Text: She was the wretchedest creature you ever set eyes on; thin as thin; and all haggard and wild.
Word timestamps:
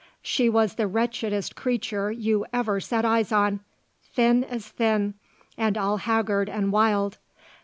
She 0.23 0.49
was 0.49 0.73
the 0.73 0.87
wretchedest 0.87 1.55
creature 1.55 2.11
you 2.11 2.43
ever 2.51 2.79
set 2.79 3.05
eyes 3.05 3.31
on; 3.31 3.59
thin 4.01 4.43
as 4.43 4.67
thin; 4.69 5.13
and 5.59 5.77
all 5.77 5.97
haggard 5.97 6.49
and 6.49 6.71
wild. 6.71 7.19